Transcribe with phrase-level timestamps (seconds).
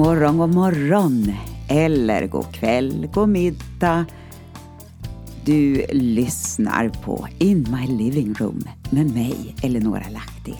[0.00, 1.32] Morgon, god morgon.
[1.68, 4.06] Eller god kväll, god middag.
[5.44, 10.54] Du lyssnar på In My Living Room med mig, Eleonora Lahti.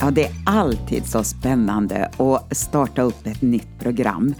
[0.00, 4.34] Ja, det är alltid så spännande att starta upp ett nytt program.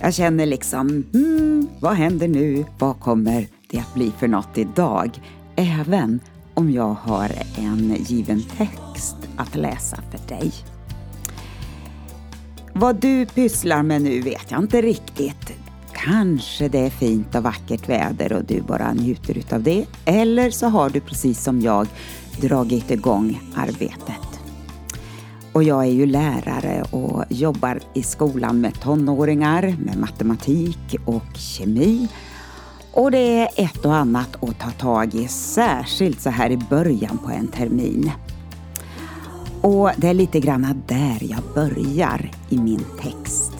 [0.00, 2.64] Jag känner liksom, hmm, vad händer nu?
[2.78, 5.20] Vad kommer det att bli för något idag?
[5.56, 6.20] Även
[6.54, 10.52] om jag har en given text att läsa för dig.
[12.72, 15.52] Vad du pysslar med nu vet jag inte riktigt.
[15.92, 19.86] Kanske det är fint och vackert väder och du bara njuter utav det.
[20.04, 21.86] Eller så har du precis som jag
[22.40, 24.27] dragit igång arbetet.
[25.52, 32.08] Och jag är ju lärare och jobbar i skolan med tonåringar, med matematik och kemi.
[32.92, 37.18] Och det är ett och annat att ta tag i, särskilt så här i början
[37.18, 38.10] på en termin.
[39.60, 43.52] Och det är lite grann där jag börjar i min text.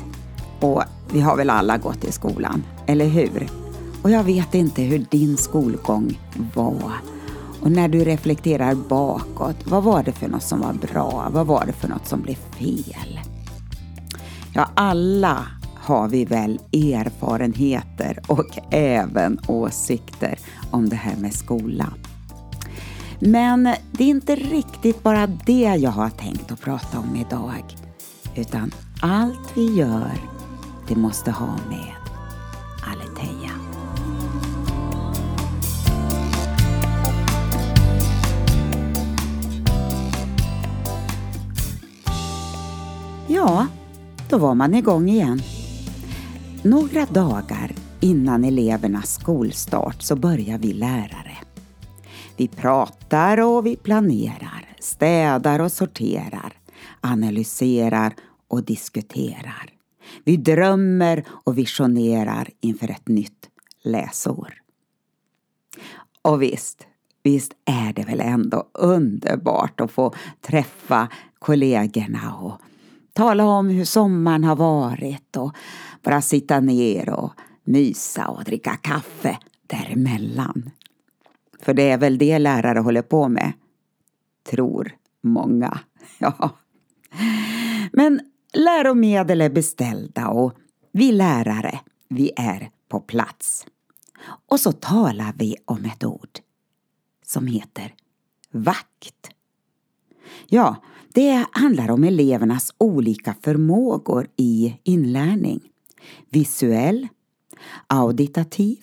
[0.61, 3.48] Och vi har väl alla gått i skolan, eller hur?
[4.02, 6.19] Och jag vet inte hur din skolgång
[6.55, 6.92] var.
[7.61, 11.28] Och när du reflekterar bakåt, vad var det för något som var bra?
[11.33, 13.20] Vad var det för något som blev fel?
[14.55, 20.39] Ja, alla har vi väl erfarenheter och även åsikter
[20.70, 21.92] om det här med skola.
[23.20, 27.77] Men det är inte riktigt bara det jag har tänkt att prata om idag.
[28.36, 28.70] Utan
[29.03, 30.12] allt vi gör,
[30.89, 32.08] det måste ha med
[43.39, 43.67] Ja,
[44.29, 45.41] då var man igång igen.
[46.63, 51.37] Några dagar innan elevernas skolstart så börjar vi lärare.
[52.37, 56.53] Vi pratar och vi planerar, städar och sorterar,
[57.01, 58.15] analyserar
[58.49, 59.73] och diskuterar.
[60.25, 63.49] Vi drömmer och visionerar inför ett nytt
[63.85, 64.55] läsår.
[66.23, 66.87] Och visst,
[67.23, 72.61] visst är det väl ändå underbart att få träffa kollegorna och
[73.18, 75.56] tala om hur sommaren har varit och
[76.02, 77.33] bara sitta ner och
[77.64, 80.70] mysa och dricka kaffe däremellan.
[81.61, 83.52] För det är väl det lärare håller på med,
[84.51, 84.92] tror
[85.23, 85.78] många.
[86.18, 86.51] Ja.
[87.92, 88.20] Men
[88.52, 90.52] läromedel är beställda och
[90.92, 93.67] vi lärare, vi är på plats.
[94.48, 96.39] Och så talar vi om ett ord
[97.24, 97.95] som heter
[98.51, 99.30] vakt.
[100.46, 100.77] Ja,
[101.14, 105.61] det handlar om elevernas olika förmågor i inlärning.
[106.30, 107.08] Visuell,
[107.86, 108.78] auditativ,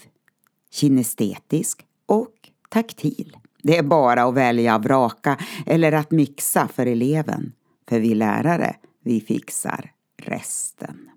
[0.72, 2.34] kinestetisk och
[2.70, 3.38] taktil.
[3.64, 7.54] Det är bara att välja, vraka eller att mixa för eleven.
[7.90, 11.10] För vi lärare, vi fixar resten.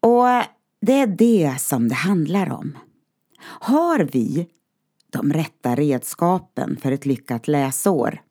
[0.00, 0.26] Och
[0.80, 2.78] det är det som det handlar om.
[3.42, 4.46] Har vi
[5.12, 8.22] de rätta redskapen för ett lyckat läsår?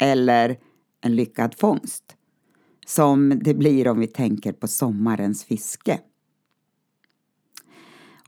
[0.00, 0.58] Eller
[1.00, 2.16] en lyckad fångst?
[2.86, 6.00] Som det blir om vi tänker på sommarens fiske.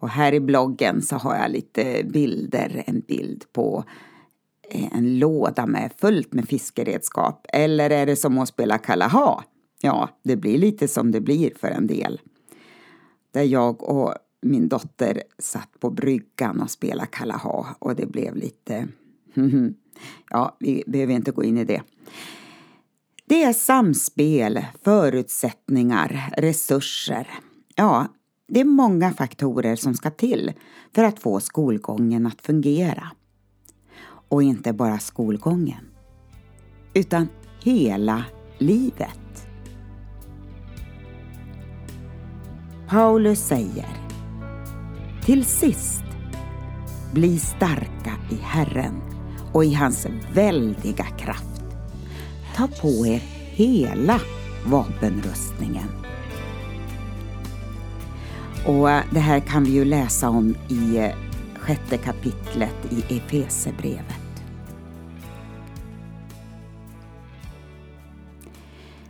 [0.01, 3.85] Och här i bloggen så har jag lite bilder, en bild på
[4.71, 7.47] eh, en låda med fullt med fiskeredskap.
[7.49, 9.45] Eller är det som att spela Kalaha?
[9.81, 12.21] Ja, det blir lite som det blir för en del.
[13.31, 18.89] Där jag och min dotter satt på bryggan och spelade Kalaha och det blev lite...
[20.31, 21.83] ja, vi behöver inte gå in i det.
[23.25, 27.29] Det är samspel, förutsättningar, resurser.
[27.75, 28.07] Ja,
[28.49, 30.53] det är många faktorer som ska till
[30.95, 33.11] för att få skolgången att fungera.
[34.29, 35.89] Och inte bara skolgången,
[36.95, 37.29] utan
[37.63, 38.25] hela
[38.59, 39.49] livet.
[42.89, 44.02] Paulus säger
[45.25, 46.05] till sist,
[47.13, 49.01] bli starka i Herren
[49.53, 51.63] och i hans väldiga kraft.
[52.57, 53.23] Ta på er
[53.55, 54.21] hela
[54.67, 55.89] vapenrustningen
[58.67, 61.15] och eh, det här kan vi ju läsa om i eh,
[61.57, 64.43] sjätte kapitlet i Efesebrevet.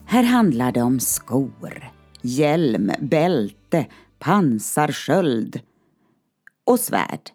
[0.05, 1.91] Här handlar det om skor,
[2.23, 3.87] hjälm, bälte,
[4.19, 5.61] pansarsköld
[6.65, 7.31] och svärd.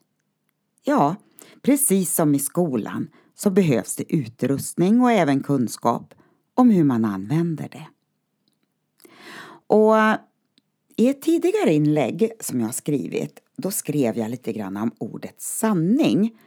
[0.83, 1.15] Ja,
[1.61, 6.13] precis som i skolan så behövs det utrustning och även kunskap
[6.53, 7.87] om hur man använder det.
[9.67, 9.95] Och
[10.95, 16.39] I ett tidigare inlägg som jag skrivit då skrev jag lite grann om ordet sanning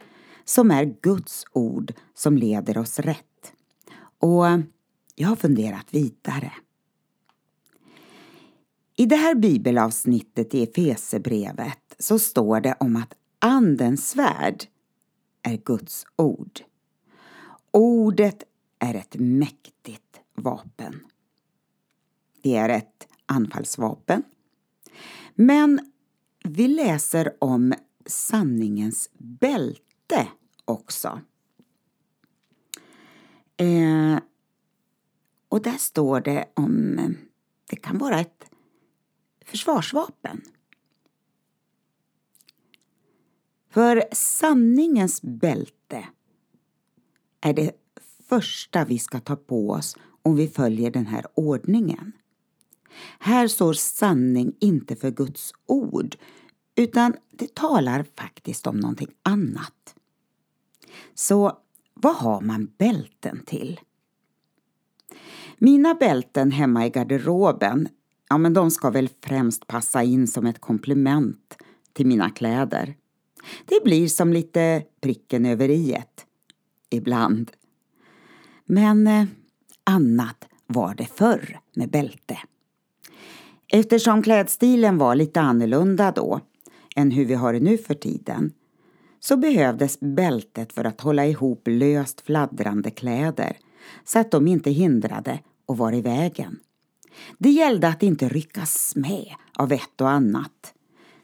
[0.45, 3.53] som är Guds ord som leder oss rätt.
[4.19, 4.45] Och
[5.15, 6.51] jag har funderat vidare.
[8.95, 14.63] I det här bibelavsnittet i Efesebrevet så står det om att Andens svärd
[15.41, 16.59] är Guds ord.
[17.71, 18.43] Ordet
[18.79, 21.05] är ett mäktigt vapen.
[22.41, 24.23] Det är ett anfallsvapen.
[25.35, 25.91] Men
[26.43, 27.73] vi läser om
[28.05, 30.27] sanningens bälte
[30.65, 31.21] också.
[33.57, 34.19] Eh,
[35.49, 37.09] och där står det om, eh,
[37.69, 38.45] det kan vara ett
[39.45, 40.41] försvarsvapen.
[43.71, 46.07] För sanningens bälte
[47.41, 47.71] är det
[48.29, 52.11] första vi ska ta på oss om vi följer den här ordningen.
[53.19, 56.15] Här står sanning inte för Guds ord
[56.75, 59.95] utan det talar faktiskt om någonting annat.
[61.13, 61.57] Så
[61.93, 63.79] vad har man bälten till?
[65.57, 67.87] Mina bälten hemma i garderoben,
[68.29, 71.57] ja men de ska väl främst passa in som ett komplement
[71.93, 72.95] till mina kläder.
[73.65, 76.25] Det blir som lite pricken över iet.
[76.89, 77.51] Ibland.
[78.65, 79.25] Men eh,
[79.83, 82.37] annat var det förr med bälte.
[83.67, 86.39] Eftersom klädstilen var lite annorlunda då
[86.95, 88.53] än hur vi har det nu för tiden
[89.19, 93.57] så behövdes bältet för att hålla ihop löst fladdrande kläder
[94.05, 96.59] så att de inte hindrade och var i vägen.
[97.37, 100.73] Det gällde att inte ryckas med av ett och annat.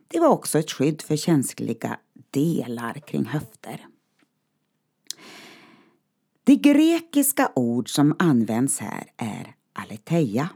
[0.07, 1.97] Det var också ett skydd för känsliga
[2.37, 3.87] delar kring höfter.
[6.43, 10.49] Det grekiska ord som används här är aletheia.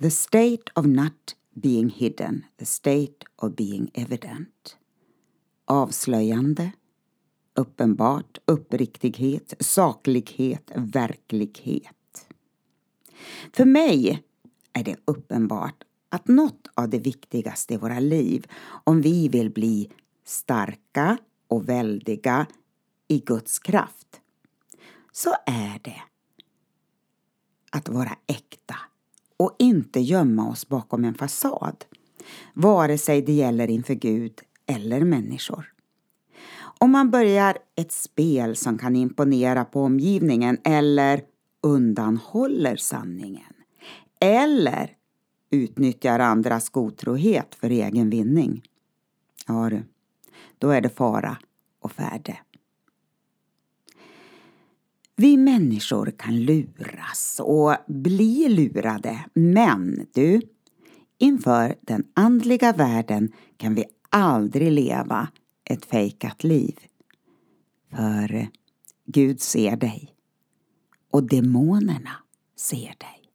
[0.00, 4.76] The state of not being hidden, the state of being evident.
[5.64, 6.72] Avslöjande,
[7.54, 12.28] uppenbart, uppriktighet, saklighet, verklighet.
[13.52, 14.22] För mig
[14.72, 18.46] är det uppenbart att något av det viktigaste i våra liv,
[18.84, 19.90] om vi vill bli
[20.26, 21.18] starka
[21.48, 22.46] och väldiga
[23.08, 24.20] i Guds kraft,
[25.12, 26.02] så är det
[27.72, 28.76] att vara äkta
[29.36, 31.84] och inte gömma oss bakom en fasad,
[32.54, 35.72] vare sig det gäller inför Gud eller människor.
[36.78, 41.22] Om man börjar ett spel som kan imponera på omgivningen eller
[41.62, 43.52] undanhåller sanningen
[44.20, 44.90] eller
[45.50, 48.62] utnyttjar andras godtrohet för egen vinning,
[49.46, 49.82] ja du,
[50.58, 51.38] då är det fara
[51.80, 52.38] och färde.
[55.16, 60.40] Vi människor kan luras och bli lurade, men du,
[61.18, 65.28] inför den andliga världen kan vi aldrig leva
[65.64, 66.78] ett fejkat liv.
[67.90, 68.48] För
[69.06, 70.14] Gud ser dig
[71.10, 72.16] och demonerna
[72.56, 73.30] ser dig.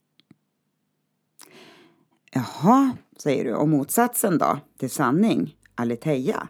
[2.31, 6.47] Jaha, säger du, och motsatsen då till sanning, aletheia?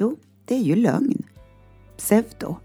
[0.00, 1.22] Jo, det är ju lögn,
[1.96, 2.56] pseudo.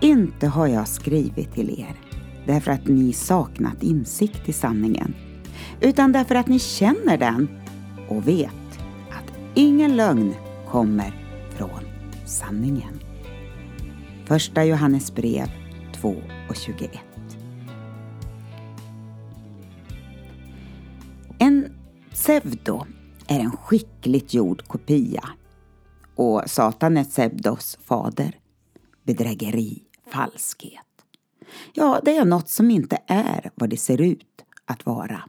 [0.00, 2.00] Inte har jag skrivit till er
[2.46, 5.14] därför att ni saknat insikt i sanningen,
[5.80, 7.48] utan därför att ni känner den
[8.08, 8.78] och vet
[9.10, 10.34] att ingen lögn
[10.66, 11.14] kommer
[11.50, 11.84] från
[12.26, 13.00] sanningen.
[14.26, 15.50] Första Johannes brev
[16.00, 16.14] 2
[16.48, 17.07] och 21.
[22.28, 22.86] Pseudo
[23.26, 25.28] är en skickligt gjord kopia
[26.14, 28.38] och Satan är pseudos fader.
[29.02, 31.04] Bedrägeri, falskhet.
[31.72, 35.28] Ja, det är något som inte är vad det ser ut att vara.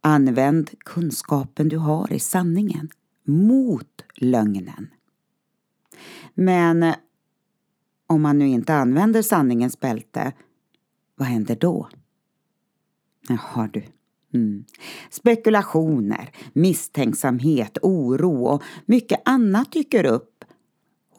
[0.00, 2.88] Använd kunskapen du har i sanningen
[3.24, 4.88] mot lögnen.
[6.34, 6.94] Men
[8.06, 10.32] om man nu inte använder sanningens bälte,
[11.14, 11.88] vad händer då?
[13.28, 13.82] Jaha du.
[14.36, 14.64] Mm.
[15.10, 20.44] Spekulationer, misstänksamhet, oro och mycket annat dyker upp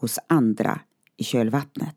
[0.00, 0.80] hos andra
[1.16, 1.96] i kölvattnet.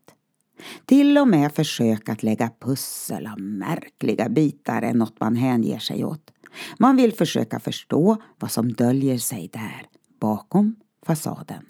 [0.84, 6.04] Till och med försök att lägga pussel av märkliga bitar är något man hänger sig
[6.04, 6.30] åt.
[6.78, 9.86] Man vill försöka förstå vad som döljer sig där,
[10.20, 10.76] bakom
[11.06, 11.66] fasaden.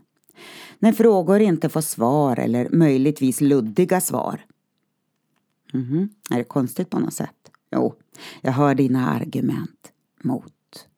[0.79, 4.45] När frågor inte får svar eller möjligtvis luddiga svar.
[5.75, 6.35] Mm -hmm.
[6.35, 7.51] Är det konstigt på något sätt?
[7.71, 7.95] Jo,
[8.41, 9.93] jag hör dina argument
[10.23, 10.89] mot.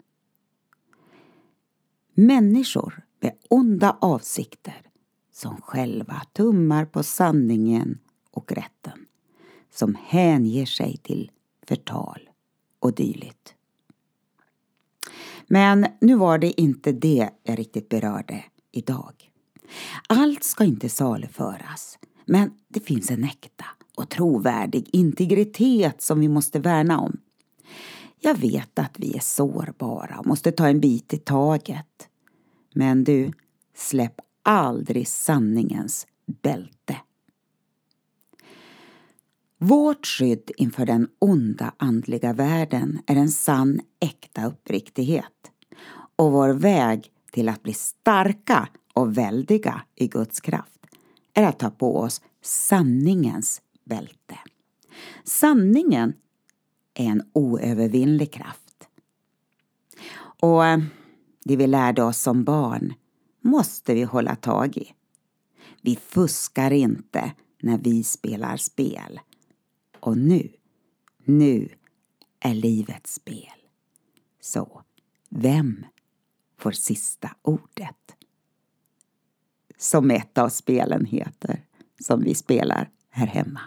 [2.15, 4.83] Människor med onda avsikter
[5.33, 7.99] som själva tummar på sanningen
[8.31, 9.07] och rätten
[9.71, 11.31] som hänger sig till
[11.67, 12.29] förtal
[12.79, 13.55] och dylikt.
[15.47, 19.31] Men nu var det inte det jag riktigt berörde idag.
[20.09, 23.65] Allt ska inte saluföras, men det finns en äkta
[23.97, 27.17] och trovärdig integritet som vi måste värna om.
[28.21, 32.09] Jag vet att vi är sårbara och måste ta en bit i taget.
[32.75, 33.33] Men du,
[33.75, 36.07] släpp aldrig sanningens
[36.43, 36.97] bälte.
[39.59, 45.51] Vårt skydd inför den onda andliga världen är en sann, äkta uppriktighet.
[46.17, 50.87] Och vår väg till att bli starka och väldiga i Guds kraft
[51.35, 54.39] är att ta på oss sanningens bälte.
[55.25, 56.15] Sanningen
[56.95, 58.89] är en oövervinnlig kraft.
[60.41, 60.79] Och eh,
[61.45, 62.95] det vi lärde oss som barn
[63.41, 64.93] måste vi hålla tag i.
[65.81, 69.21] Vi fuskar inte när vi spelar spel.
[70.01, 70.53] Och nu,
[71.25, 71.69] nu
[72.41, 73.53] är livets spel.
[74.41, 74.83] Så,
[75.29, 75.87] vem
[76.59, 78.17] får sista ordet?
[79.79, 81.65] Som ett av spelen heter,
[82.01, 83.61] som vi spelar här hemma.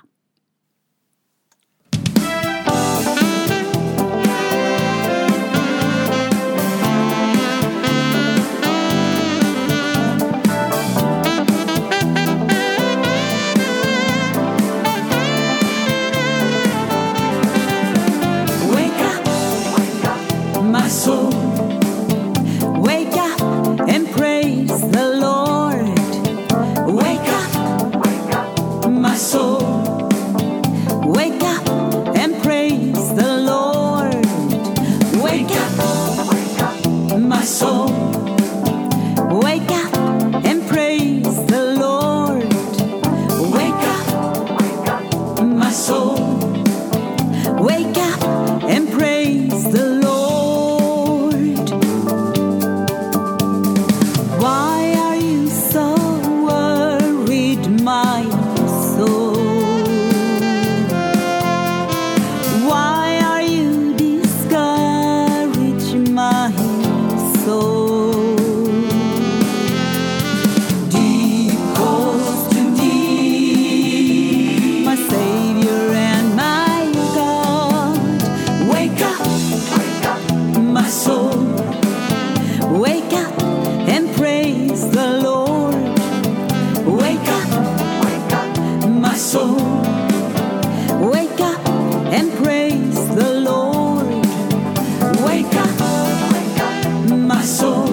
[97.57, 97.86] Soul.